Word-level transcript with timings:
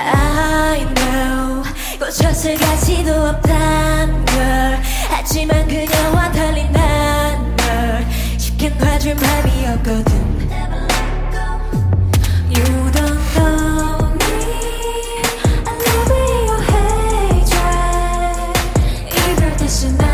I 0.00 0.84
know 0.94 1.62
고쳤을 1.98 2.56
가치도 2.56 3.12
없단 3.12 4.24
걸. 4.24 4.80
하지만 5.08 5.68
그녀와 5.68 6.32
달리 6.32 6.68
난널 6.70 8.06
쉽게 8.38 8.70
놔줄 8.70 9.14
마음이 9.16 9.66
없거든. 9.74 10.30
Tonight 19.80 20.09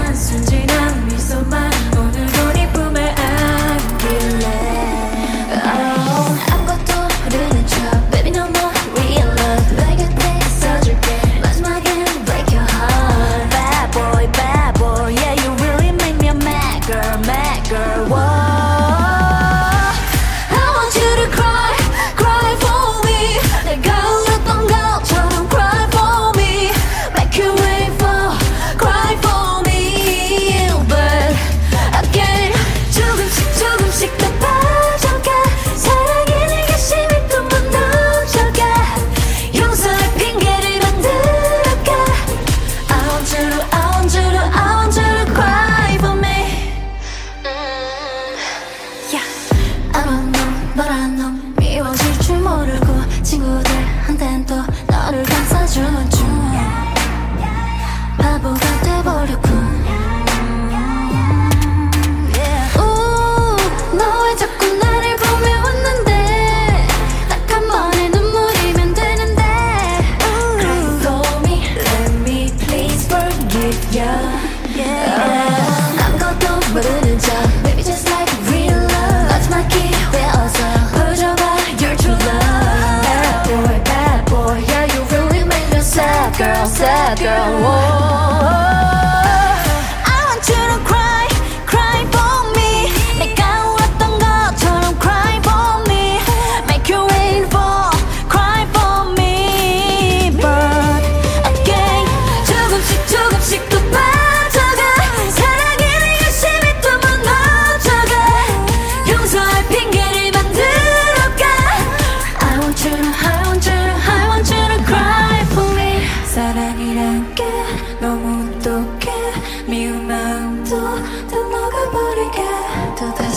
girl. 87.15 87.61
Whoa. 87.63 88.16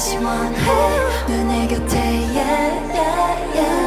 시원해 0.10 0.58
눈의 1.28 1.68
곁에 1.68 2.00
yeah, 2.00 2.96
yeah, 2.96 3.54
yeah. 3.54 3.79